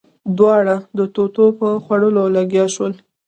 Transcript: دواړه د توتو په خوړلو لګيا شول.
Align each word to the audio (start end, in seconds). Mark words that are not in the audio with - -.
دواړه 0.37 0.75
د 0.97 0.99
توتو 1.15 1.45
په 1.59 1.67
خوړلو 1.83 2.23
لګيا 2.35 2.65
شول. 2.75 2.93